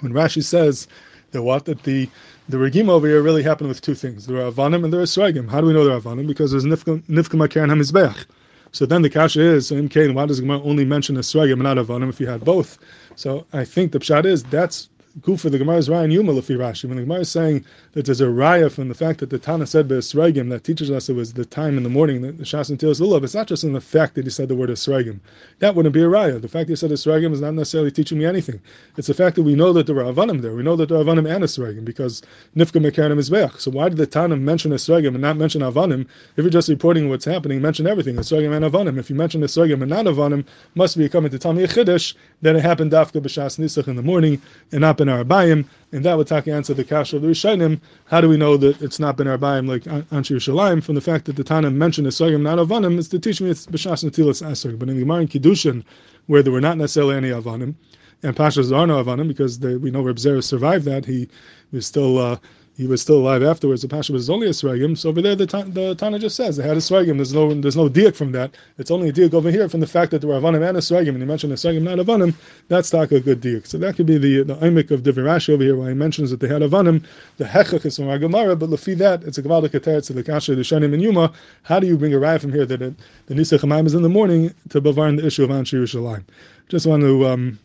when 0.00 0.12
Rashi 0.12 0.42
says 0.44 0.86
that 1.30 1.42
what 1.42 1.64
that 1.64 1.82
the 1.84 2.08
the 2.48 2.58
regime 2.58 2.90
over 2.90 3.06
here 3.06 3.22
really 3.22 3.42
happened 3.42 3.68
with 3.68 3.80
two 3.80 3.94
things: 3.94 4.26
there 4.26 4.36
are 4.36 4.50
avanim 4.50 4.84
and 4.84 4.92
there 4.92 5.00
are 5.00 5.04
sregim. 5.04 5.50
How 5.50 5.60
do 5.60 5.66
we 5.66 5.72
know 5.72 5.84
they're 5.84 6.00
avanim? 6.00 6.26
Because 6.26 6.50
there's 6.50 6.64
nifka 6.64 7.02
makaran 7.08 7.70
hamizbeach. 7.70 8.26
So 8.72 8.84
then 8.84 9.00
the 9.02 9.08
kasha 9.08 9.40
is, 9.40 9.68
so 9.68 9.76
in 9.76 9.88
Cain, 9.88 10.12
why 10.12 10.26
does 10.26 10.40
Gemara 10.40 10.60
only 10.62 10.84
mention 10.84 11.16
a 11.16 11.20
sregim 11.20 11.54
and 11.54 11.62
not 11.62 11.78
avanim 11.78 12.10
if 12.10 12.20
you 12.20 12.26
had 12.26 12.44
both? 12.44 12.78
So 13.14 13.46
I 13.52 13.64
think 13.64 13.92
the 13.92 13.98
pshat 13.98 14.26
is 14.26 14.44
that's 14.44 14.88
for 15.22 15.48
the 15.48 15.56
Gemara's 15.56 15.88
Ryan 15.88 16.10
Yuma 16.10 16.30
Lefi 16.30 16.58
Rashi. 16.58 16.84
When 16.84 16.96
the 16.96 17.04
Gemara 17.04 17.20
is 17.20 17.30
saying 17.30 17.64
that 17.92 18.04
there's 18.04 18.20
a 18.20 18.26
raya 18.26 18.70
from 18.70 18.88
the 18.88 18.94
fact 18.94 19.20
that 19.20 19.30
the 19.30 19.38
Tana 19.38 19.66
said 19.66 19.88
Be'esregim 19.88 20.50
that 20.50 20.62
teaches 20.62 20.90
us 20.90 21.08
it 21.08 21.14
was 21.14 21.32
the 21.32 21.46
time 21.46 21.78
in 21.78 21.84
the 21.84 21.88
morning, 21.88 22.20
the, 22.20 22.32
the 22.32 22.44
Shas 22.44 22.68
and 22.68 22.78
Tilas 22.78 23.00
Lulav, 23.00 23.24
it's 23.24 23.34
not 23.34 23.46
just 23.46 23.64
in 23.64 23.72
the 23.72 23.80
fact 23.80 24.14
that 24.16 24.24
he 24.24 24.30
said 24.30 24.48
the 24.48 24.54
word 24.54 24.68
Esregim. 24.68 25.20
That 25.60 25.74
wouldn't 25.74 25.94
be 25.94 26.02
a 26.02 26.06
raya. 26.06 26.38
The 26.40 26.48
fact 26.48 26.66
that 26.66 26.72
he 26.72 26.76
said 26.76 26.90
Esregim 26.90 27.32
is 27.32 27.40
not 27.40 27.54
necessarily 27.54 27.90
teaching 27.90 28.18
me 28.18 28.26
anything. 28.26 28.60
It's 28.98 29.06
the 29.06 29.14
fact 29.14 29.36
that 29.36 29.42
we 29.44 29.54
know 29.54 29.72
that 29.72 29.86
there 29.86 29.96
are 29.96 30.12
Avanim 30.12 30.42
there. 30.42 30.54
We 30.54 30.62
know 30.62 30.76
that 30.76 30.90
there 30.90 30.98
are 30.98 31.04
Avanim 31.04 31.34
and 31.34 31.42
Esregim 31.42 31.86
because 31.86 32.20
Nifka 32.54 32.84
Mekanim 32.84 33.18
is 33.18 33.30
Be'ach. 33.30 33.58
So 33.58 33.70
why 33.70 33.88
did 33.88 33.96
the 33.96 34.06
Tana 34.06 34.36
mention 34.36 34.72
Esregim 34.72 35.08
and 35.08 35.22
not 35.22 35.38
mention 35.38 35.62
Avanim? 35.62 36.06
If 36.36 36.44
you're 36.44 36.50
just 36.50 36.68
reporting 36.68 37.08
what's 37.08 37.24
happening, 37.24 37.62
mention 37.62 37.86
everything, 37.86 38.16
Esregim 38.16 38.54
and 38.54 38.66
Avanim. 38.66 38.98
If 38.98 39.08
you 39.08 39.16
mention 39.16 39.40
Esregim 39.40 39.80
and 39.80 39.88
not 39.88 40.04
Avanim, 40.04 40.44
must 40.74 40.98
be 40.98 41.08
coming 41.08 41.30
to 41.30 41.38
Tami 41.38 41.66
Chiddush, 41.66 42.14
then 42.42 42.54
it 42.54 42.60
happened 42.60 42.92
Dafka 42.92 43.22
B'Shas 43.22 43.58
Nisach 43.58 43.88
in 43.88 43.96
the 43.96 44.02
morning 44.02 44.42
and 44.72 44.82
not 44.82 44.98
Arabayim 45.06 45.66
and 45.92 46.04
that 46.04 46.16
would 46.16 46.26
take 46.26 46.48
answer 46.48 46.74
the 46.74 46.84
kasha 46.84 47.16
of 47.16 47.22
the 47.22 47.28
Rishonim. 47.28 47.80
How 48.06 48.20
do 48.20 48.28
we 48.28 48.36
know 48.36 48.56
that 48.56 48.82
it's 48.82 48.98
not 48.98 49.16
been 49.16 49.26
Arbaim 49.26 49.68
like 49.68 49.84
Anshe 49.84 50.34
Yerushalayim? 50.34 50.82
From 50.82 50.94
the 50.94 51.00
fact 51.00 51.24
that 51.26 51.36
the 51.36 51.44
Tana 51.44 51.70
mentioned 51.70 52.06
Esogim, 52.06 52.42
not 52.42 52.58
Avanim, 52.58 52.98
it's 52.98 53.08
to 53.08 53.18
teach 53.18 53.40
me 53.40 53.50
it's 53.50 53.66
B'shas 53.66 54.04
Natilas 54.04 54.44
Esog. 54.44 54.78
But 54.78 54.88
in 54.88 54.96
the 54.96 55.02
Gemara 55.02 55.20
in 55.22 55.28
Kiddushin, 55.28 55.84
where 56.26 56.42
there 56.42 56.52
were 56.52 56.60
not 56.60 56.76
necessarily 56.76 57.16
any 57.16 57.30
Avanim, 57.30 57.74
and 58.22 58.36
Pashas 58.36 58.76
are 58.76 58.86
no 58.86 59.02
Avanim, 59.02 59.28
because 59.28 59.60
they, 59.60 59.76
we 59.76 59.90
know 59.90 60.02
Reb 60.02 60.16
Zera 60.16 60.42
survived 60.42 60.84
that, 60.84 61.04
he 61.04 61.28
was 61.72 61.86
still 61.86 62.18
uh, 62.18 62.36
he 62.76 62.86
was 62.86 63.00
still 63.00 63.16
alive 63.16 63.42
afterwards. 63.42 63.80
The 63.80 63.88
Pasha 63.88 64.12
was 64.12 64.28
only 64.28 64.48
a 64.48 64.50
Sregim. 64.50 64.98
So 64.98 65.08
over 65.08 65.22
there, 65.22 65.34
the, 65.34 65.46
the 65.46 65.94
Tana 65.94 66.18
just 66.18 66.36
says 66.36 66.56
they 66.58 66.62
had 66.62 66.76
a 66.76 66.80
Sregim. 66.80 67.16
There's 67.16 67.32
no 67.32 67.54
there's 67.54 67.76
no 67.76 67.88
diak 67.88 68.14
from 68.14 68.32
that. 68.32 68.54
It's 68.76 68.90
only 68.90 69.08
a 69.08 69.12
diak 69.12 69.32
over 69.32 69.50
here 69.50 69.66
from 69.70 69.80
the 69.80 69.86
fact 69.86 70.10
that 70.10 70.20
there 70.20 70.28
were 70.28 70.38
Avanim 70.38 70.66
and 70.66 70.76
a 70.76 70.80
Sregim. 70.80 71.08
And 71.08 71.18
he 71.18 71.24
mentioned 71.24 71.54
a 71.54 71.56
Sregim, 71.56 71.82
not 71.82 71.98
Avanim. 71.98 72.34
That's 72.68 72.92
not 72.92 73.10
a 73.10 73.20
good 73.20 73.40
diak. 73.40 73.66
So 73.66 73.78
that 73.78 73.96
could 73.96 74.04
be 74.04 74.18
the 74.18 74.42
the 74.42 74.56
imik 74.56 74.90
of 74.90 75.02
Divirashi 75.02 75.54
over 75.54 75.62
here, 75.62 75.76
where 75.76 75.88
he 75.88 75.94
mentions 75.94 76.30
that 76.30 76.40
they 76.40 76.48
had 76.48 76.60
Avanim. 76.60 77.02
The 77.38 77.44
Hechach 77.44 77.86
is 77.86 77.96
from 77.96 78.06
Agamara, 78.06 78.58
but 78.58 78.68
Lefi 78.68 78.96
that, 78.98 79.24
it's 79.24 79.38
a 79.38 79.42
Gavaldik 79.42 79.70
Ateretz 79.70 80.08
to 80.08 80.12
the 80.12 80.22
Kasha, 80.22 80.54
the 80.54 80.62
Shanim 80.62 80.92
and 80.92 81.02
Yuma. 81.02 81.32
How 81.62 81.80
do 81.80 81.86
you 81.86 81.96
bring 81.96 82.12
a 82.12 82.18
raya 82.18 82.38
from 82.40 82.52
here 82.52 82.66
that 82.66 82.82
it, 82.82 82.94
the 83.26 83.34
Nisach 83.34 83.86
is 83.86 83.94
in 83.94 84.02
the 84.02 84.08
morning 84.10 84.52
to 84.68 84.82
Bavar 84.82 85.16
the 85.16 85.26
issue 85.26 85.44
of 85.44 85.50
Anshe 85.50 85.72
Yerushalayim? 85.78 86.24
Just 86.68 86.86
want 86.86 87.02
to 87.02 87.26
um, 87.26 87.58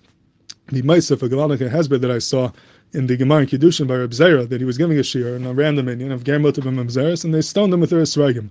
the 0.67 0.81
Maisa 0.83 1.21
a 1.21 1.29
Gavaldik 1.29 1.69
Hezbollah 1.69 1.99
that 1.99 2.11
I 2.11 2.19
saw 2.19 2.51
in 2.93 3.07
the 3.07 3.17
Gemara 3.17 3.41
in 3.41 3.47
Kiddushin 3.47 3.88
by 3.88 3.95
Reb 3.95 4.11
Zera 4.11 4.47
that 4.47 4.59
he 4.59 4.65
was 4.65 4.77
giving 4.77 4.97
a 4.97 5.03
shir 5.03 5.35
in 5.35 5.45
a 5.45 5.53
random 5.53 5.88
Indian 5.88 6.11
of 6.11 6.23
Germot 6.23 6.57
of 6.57 7.23
and 7.25 7.33
they 7.33 7.41
stoned 7.41 7.73
him 7.73 7.79
with 7.79 7.89
their 7.89 8.01
Esragim. 8.01 8.49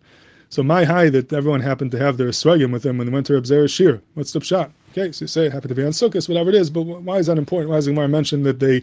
So 0.49 0.63
my 0.63 0.85
high 0.85 1.11
that 1.11 1.33
everyone 1.33 1.61
happened 1.61 1.91
to 1.93 1.99
have 1.99 2.17
their 2.17 2.29
Esragim 2.29 2.73
with 2.73 2.83
them 2.83 2.99
when 2.99 3.07
they 3.07 3.13
went 3.13 3.27
to 3.27 3.35
Reb 3.35 3.45
Zera's 3.45 3.71
shir. 3.71 4.01
What's 4.15 4.33
the 4.33 4.41
shot? 4.41 4.73
Okay, 4.93 5.13
so 5.13 5.25
you 5.25 5.29
say 5.29 5.47
it 5.47 5.53
happened 5.53 5.69
to 5.69 5.75
be 5.75 5.85
on 5.85 5.93
Sukkot, 5.93 6.29
whatever 6.29 6.49
it 6.51 6.57
is, 6.57 6.71
but 6.71 6.83
why 6.83 7.19
is 7.19 7.27
that 7.27 7.39
important? 7.39 7.71
Why 7.71 7.77
is 7.77 7.85
the 7.85 7.93
Gemara 7.93 8.09
mentioned 8.09 8.45
that 8.47 8.59
they 8.61 8.83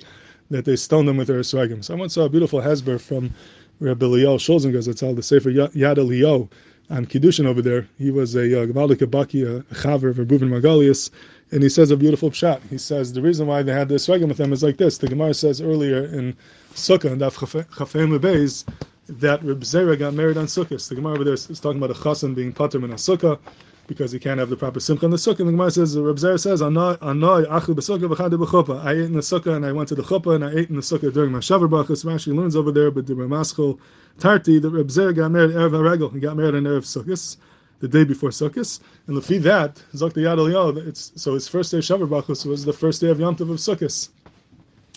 that 0.50 0.64
they 0.64 0.78
stoned 0.78 1.08
them 1.08 1.18
with 1.18 1.28
their 1.28 1.40
Esragim? 1.40 1.84
So 1.84 1.94
I 1.94 1.98
once 1.98 2.14
saw 2.14 2.24
a 2.26 2.30
beautiful 2.30 2.62
Hezber 2.62 3.02
from 3.02 3.34
Reb 3.80 4.00
Eliyahu 4.00 4.38
Shulzingers, 4.38 4.88
it's 4.88 5.02
called 5.02 5.18
the 5.18 5.24
Sefer 5.24 5.52
Yad 5.52 5.98
Eliyahu 5.98 6.50
on 6.90 7.06
Kiddushin 7.06 7.46
over 7.46 7.62
there. 7.62 7.88
He 7.98 8.12
was 8.12 8.36
a 8.36 8.64
uh, 8.64 8.66
Abaki, 8.68 9.46
a 9.46 9.62
Chaver 9.76 10.10
of 10.10 10.18
Reuven 10.18 10.50
Margalius, 10.50 11.10
and 11.52 11.64
he 11.64 11.70
says 11.70 11.92
a 11.92 11.98
beautiful 11.98 12.30
pshat. 12.30 12.62
He 12.70 12.78
says 12.78 13.14
the 13.14 13.22
reason 13.22 13.48
why 13.48 13.64
they 13.64 13.72
had 13.72 13.90
this 13.90 14.08
regim 14.08 14.28
with 14.28 14.38
them 14.38 14.54
is 14.54 14.64
like 14.64 14.78
this. 14.78 14.98
The 14.98 15.08
Gemara 15.08 15.34
says 15.34 15.62
earlier 15.62 16.06
in 16.06 16.36
Sukkah, 16.74 17.12
and 17.12 17.22
Daf 17.22 17.36
Chafem 17.36 18.18
Beis, 18.20 18.66
that 19.08 19.44
Reb 19.44 19.62
Zera 19.62 19.98
got 19.98 20.14
married 20.14 20.38
on 20.38 20.46
Sukkot. 20.46 20.88
The 20.88 20.96
Gemara 20.96 21.14
over 21.14 21.24
there 21.24 21.34
is 21.34 21.48
talking 21.60 21.78
about 21.82 21.92
a 21.92 22.00
chassan 22.00 22.36
being 22.36 22.52
pater 22.52 22.84
in 22.84 22.92
a 22.92 22.96
Sukkah 22.96 23.40
because 23.88 24.12
he 24.12 24.20
can't 24.20 24.38
have 24.38 24.50
the 24.50 24.58
proper 24.58 24.82
simcha 24.82 25.06
in 25.06 25.12
the 25.12 25.18
sukkah. 25.18 25.40
And 25.40 25.48
the 25.48 25.54
Gemara 25.54 25.72
says, 25.72 25.98
Reb 25.98 26.18
Zera 26.18 26.38
says, 26.38 26.62
Anoi 26.62 26.98
achu 27.00 27.74
b'sukkah 27.74 28.14
v'chadu 28.14 28.46
b'chuppah. 28.46 28.84
I 28.84 28.92
ate 28.92 28.98
in 29.00 29.14
the 29.14 29.22
sukkah 29.22 29.56
and 29.56 29.66
I 29.66 29.72
went 29.72 29.88
to 29.90 29.96
the 29.96 30.04
chuppah 30.04 30.36
and 30.36 30.44
I 30.44 30.52
ate 30.52 30.70
in 30.70 30.76
the 30.76 30.82
sukkah 30.82 31.14
during 31.14 31.32
my 31.32 31.40
shavar 31.40 31.70
brachas. 31.70 32.04
Rashi 32.04 32.36
learns 32.36 32.58
over 32.58 32.72
there, 32.74 32.92
but 32.92 33.08
the 33.08 33.14
Ramaschal 33.14 33.80
Tarti, 34.20 34.60
that 34.60 34.70
Reb 34.70 34.88
Zera 34.88 35.16
got 35.16 35.32
married 35.32 35.52
erev 35.52 35.72
haregel. 35.72 36.14
He 36.14 36.20
got 36.20 36.36
married 36.36 36.56
on 36.56 36.64
erev 36.64 36.84
sukkahs 36.84 37.38
the 37.80 37.88
day 37.88 38.04
before 38.04 38.30
Sukkot, 38.30 38.80
and 39.08 39.18
lefi 39.18 39.42
that 39.42 39.82
Zok 39.94 40.14
the 40.14 40.22
Yad 40.22 40.38
Eliyah, 40.38 40.88
it's 40.88 41.12
so 41.16 41.34
his 41.34 41.48
first 41.48 41.72
day 41.72 41.78
of 41.78 41.84
Sheva 41.84 42.08
Brachos 42.08 42.46
was 42.46 42.66
the 42.66 42.74
first 42.74 43.02
day 43.02 43.10
of 43.10 43.20
Yom 43.20 43.36
Tov 43.36 43.52
of 43.52 43.58
Sukkot, 43.58 44.10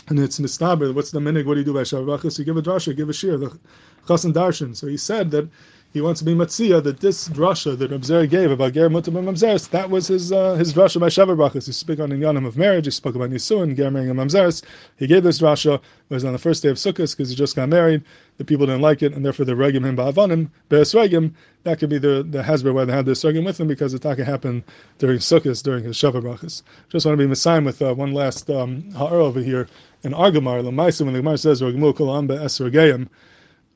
and 0.09 0.19
it's 0.19 0.39
Nistaber. 0.41 0.95
What's 0.95 1.11
the 1.11 1.21
minig? 1.21 1.47
What 1.47 1.55
do 1.55 1.61
you 1.61 1.67
do 1.67 1.75
by 1.75 1.83
Shavuot? 1.83 2.39
You 2.39 2.45
give 2.45 2.57
a 2.57 2.63
drasha, 2.63 2.97
give 2.97 3.09
a 3.09 3.13
shir, 3.13 3.37
the 3.37 3.59
Chasan 4.07 4.33
Darshan. 4.33 4.75
So 4.75 4.87
he 4.87 4.97
said 4.97 5.31
that 5.33 5.49
he 5.93 6.01
wants 6.01 6.21
to 6.21 6.25
be 6.25 6.35
matzia 6.35 6.83
that 6.85 7.01
this 7.01 7.29
drasha 7.29 7.77
that 7.77 7.91
Reb 7.91 8.03
Zera 8.03 8.29
gave 8.29 8.53
about 8.53 8.75
ger 8.75 8.89
mutam 8.89 9.17
and 9.19 9.37
that 9.37 9.91
was 9.91 10.07
his 10.07 10.31
uh, 10.31 10.55
his 10.55 10.73
drasha 10.73 11.01
by 11.01 11.09
Shavar 11.09 11.37
Brachas. 11.37 11.67
He 11.67 11.73
spoke 11.73 11.99
on 11.99 12.11
the 12.11 12.17
yanim 12.17 12.47
of 12.47 12.57
marriage. 12.57 12.85
He 12.85 12.93
spoke 12.93 13.17
about 13.17 13.31
nisuin, 13.31 13.77
ger 13.77 13.91
marrying 13.91 14.17
and. 14.17 14.63
He 14.97 15.09
gave 15.09 15.25
this 15.25 15.41
drasha. 15.41 15.75
It 15.75 15.83
was 16.15 16.25
on 16.25 16.33
the 16.33 16.39
first 16.39 16.63
day 16.63 16.69
of 16.69 16.77
Sukkot 16.77 17.17
because 17.17 17.31
he 17.31 17.35
just 17.35 17.57
got 17.57 17.69
married. 17.69 18.05
The 18.37 18.45
people 18.45 18.67
didn't 18.67 18.83
like 18.83 19.03
it, 19.03 19.15
and 19.15 19.25
therefore 19.25 19.47
they 19.47 19.53
regim 19.53 19.85
him 19.85 19.97
ba'avanim 19.97 20.49
be'esregim. 20.69 21.33
That 21.65 21.81
could 21.81 21.91
be 21.91 21.99
the 21.99 22.25
the 22.29 22.43
hasber 22.43 22.73
why 22.73 22.85
they 22.85 22.93
had 22.93 23.07
this 23.07 23.25
regim 23.25 23.45
with 23.45 23.59
him 23.59 23.67
because 23.67 23.91
the 23.91 23.99
taka 23.99 24.25
happened 24.25 24.63
during 24.99 25.19
Sukkot 25.19 25.61
during 25.65 25.83
his 25.83 25.97
Shavar 25.97 26.23
Brachas. 26.23 26.63
Just 26.89 27.05
want 27.05 27.19
to 27.19 27.23
be 27.25 27.27
messiah 27.27 27.61
with 27.61 27.83
uh, 27.83 27.95
one 27.95 28.13
last 28.13 28.49
um, 28.49 28.89
ha'ar 28.93 29.15
over 29.15 29.41
here 29.41 29.67
in 30.05 30.13
Argamar. 30.13 30.63
Lamaisa 30.63 31.05
when 31.05 31.15
the 31.15 31.19
Gemara 31.19 31.37
says 31.37 31.61
regmu 31.61 31.93
kolam 31.95 32.29
be'esregim. 32.29 33.09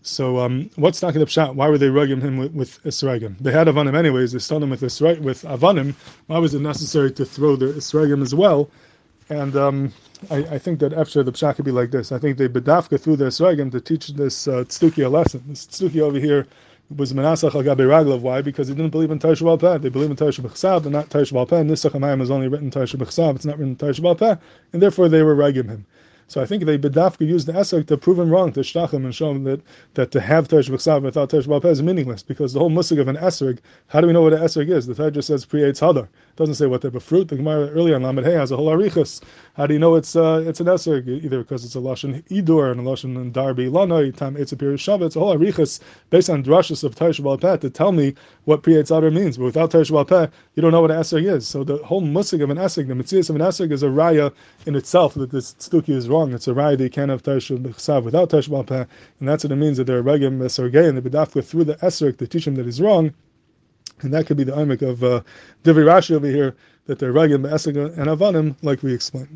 So 0.06 0.38
um, 0.38 0.68
what's 0.76 1.00
knocking 1.00 1.23
up 1.23 1.30
shot? 1.30 1.56
Why 1.56 1.66
were 1.66 1.78
they 1.78 1.88
rugging 1.88 2.20
him 2.20 2.37
with, 2.37 2.52
with 2.52 2.82
Isragim? 2.84 3.38
They 3.40 3.50
had 3.50 3.68
Avanim 3.68 3.94
anyways. 3.96 4.32
They 4.32 4.38
stoned 4.38 4.62
him 4.62 4.68
with 4.68 4.82
Isra- 4.82 5.18
with 5.18 5.44
Avanim. 5.44 5.94
Why 6.26 6.37
was 6.37 6.52
it 6.52 6.61
necessary 6.61 7.11
to 7.12 7.25
throw 7.25 7.56
the 7.56 7.73
Isragim 7.73 8.20
as 8.20 8.34
well? 8.34 8.68
And 9.30 9.56
um, 9.56 9.94
I, 10.30 10.37
I, 10.37 10.58
think 10.58 10.80
that 10.80 10.92
after 10.92 11.23
the 11.23 11.32
pshat 11.32 11.56
could 11.56 11.64
be 11.64 11.70
like 11.70 11.90
this. 11.90 12.12
I 12.12 12.18
think 12.18 12.37
they 12.37 12.49
bedafka 12.49 13.00
through 13.00 13.16
the 13.16 13.25
Isragim 13.25 13.73
to 13.73 13.80
teach 13.80 14.08
this 14.08 14.46
uh, 14.46 14.64
a 14.68 15.08
lesson. 15.08 15.42
This 15.49 15.66
tztuki 15.66 16.00
over 16.00 16.18
here 16.18 16.46
was 16.94 17.14
Menasach 17.14 17.54
al 17.54 17.62
Raglav. 17.62 18.20
Why? 18.20 18.42
Because 18.42 18.68
he 18.68 18.75
didn't 18.75 18.90
believe 18.90 19.11
in 19.11 19.18
Tarsha 19.18 19.44
Bal 19.44 19.56
Peh. 19.56 19.78
They 19.78 19.88
believe 19.88 20.11
in 20.11 20.16
Tarsha 20.16 20.40
B'chsav, 20.40 20.82
but 20.82 20.92
not 20.92 21.08
Tarsha 21.08 21.32
Bal 21.32 21.46
Peh. 21.46 21.62
Nisach 21.62 21.92
Hamayim 21.92 22.20
is 22.20 22.30
only 22.30 22.49
written 22.49 22.70
Tarsha 22.70 22.96
B'chsav. 22.96 23.37
It's 23.37 23.46
not 23.46 23.58
written 23.58 23.75
Tarsha 23.76 24.02
Bal 24.02 24.14
Peh, 24.14 24.37
and 24.75 24.82
therefore 24.82 25.08
they 25.08 25.23
were 25.23 25.34
regim 25.34 25.66
him. 25.66 25.87
So 26.26 26.40
I 26.40 26.47
think 26.47 26.64
they 26.64 26.78
bedafka 26.78 27.26
use 27.26 27.45
the 27.45 27.52
esrog 27.52 27.87
to 27.88 27.97
prove 27.97 28.19
him 28.19 28.31
wrong 28.31 28.52
to 28.52 28.61
shtachim 28.61 29.04
and 29.04 29.14
show 29.14 29.31
him 29.31 29.45
that, 29.45 29.61
that 29.95 30.11
to 30.12 30.21
have 30.21 30.49
teresh 30.49 30.71
b'chsav 30.71 31.02
without 31.02 31.31
teresh 31.31 31.47
b'alpeh 31.47 31.66
is 31.66 31.83
meaningless 31.83 32.23
because 32.23 32.52
the 32.52 32.59
whole 32.59 32.71
musig 32.71 32.99
of 32.99 33.09
an 33.09 33.16
esrog. 33.16 33.59
How 33.88 34.00
do 34.00 34.07
we 34.07 34.12
know 34.12 34.23
what 34.23 34.33
an 34.33 34.40
esrog 34.40 34.71
is? 34.71 34.87
The 34.87 34.95
Torah 34.95 35.11
just 35.11 35.28
says 35.28 35.45
pri 35.45 35.61
etz 35.61 35.81
hadar. 35.81 36.04
It 36.04 36.37
doesn't 36.37 36.54
say 36.54 36.66
what 36.66 36.83
type 36.83 36.95
of 36.95 37.02
fruit. 37.02 37.28
The 37.28 37.37
Gemara 37.37 37.69
earlier 37.69 37.95
on 37.97 38.02
Lamed 38.02 38.25
Hey 38.25 38.33
has 38.33 38.50
a 38.50 38.57
whole 38.57 38.69
arichas. 38.69 39.23
How 39.54 39.66
do 39.66 39.75
you 39.75 39.81
know 39.81 39.95
it's 39.95 40.16
uh, 40.16 40.43
it's 40.47 40.61
an 40.61 40.66
esrog? 40.66 41.07
Either 41.07 41.43
because 41.43 41.64
it's 41.64 41.76
a 41.76 41.78
lashon 41.78 42.26
idur 42.28 42.73
and 42.73 42.81
a 42.81 42.83
lashon 42.83 43.33
darbi 43.33 43.71
lanoi 43.71 44.16
time 44.16 44.37
it's 44.37 44.52
a 44.52 44.57
period 44.57 44.81
shavu. 44.81 45.07
It's 45.07 45.16
a 45.16 45.21
whole 45.21 45.37
arichas 45.37 45.81
based 46.11 46.31
on 46.31 46.43
drushes 46.43 46.83
of 46.85 46.95
teresh 46.95 47.21
b'alpeh 47.21 47.61
to 47.61 47.71
tell 47.71 47.93
me 47.93 48.14
what 48.45 48.62
pri 48.62 48.75
etz 48.75 48.90
hadar 48.90 49.12
means. 49.12 49.37
But 49.37 49.45
without 49.45 49.71
teresh 49.71 49.90
b'alpeh, 49.90 50.31
you 50.54 50.62
don't 50.62 50.73
know 50.73 50.81
what 50.81 50.90
an 50.90 51.00
esrog 51.00 51.31
is. 51.31 51.47
So 51.47 51.64
the 51.64 51.76
whole 51.78 52.02
musig 52.02 52.43
of 52.43 52.50
an 52.50 52.57
esrog, 52.57 52.88
the 52.88 52.95
mitzvah 52.95 53.19
of 53.19 53.37
an 53.37 53.43
esrog, 53.43 53.73
is 53.73 53.83
a 53.83 53.88
raya 53.88 54.33
in 54.66 54.75
itself 54.75 55.14
that 55.14 55.31
this 55.31 55.54
stuki 55.54 55.90
is 55.90 56.09
wrong. 56.09 56.13
It's 56.14 56.47
a 56.47 56.52
raya 56.52 56.78
that 56.78 56.92
can't 56.92 57.11
have 57.11 57.23
Teresh 57.23 57.56
B'chsav 57.59 58.04
without 58.04 58.30
Teresh 58.30 58.49
B'alpeh, 58.49 58.87
and 59.18 59.28
that's 59.28 59.42
what 59.42 59.50
it 59.52 59.56
means 59.56 59.78
that 59.78 59.85
they're 59.85 60.02
Regim 60.02 60.38
Esergei, 60.38 60.88
and 60.88 60.97
the 60.97 61.02
B'dafka 61.02 61.44
through 61.44 61.64
the 61.64 61.75
Esrik 61.76 62.18
to 62.18 62.26
teach 62.28 62.47
him 62.47 62.54
that 62.54 62.66
he's 62.66 62.80
wrong, 62.80 63.12
and 64.00 64.14
that 64.14 64.26
could 64.26 64.37
be 64.37 64.44
the 64.44 64.52
Oimik 64.52 64.83
of 64.83 65.02
uh, 65.02 65.23
Divi 65.64 65.83
Rashi 65.83 66.14
over 66.14 66.26
here, 66.26 66.54
that 66.87 67.00
they're 67.00 67.12
Regim 67.12 67.50
Esrik 67.50 67.76
and 67.76 68.06
Avanim, 68.06 68.54
like 68.62 68.83
we 68.85 68.94
explained. 68.94 69.28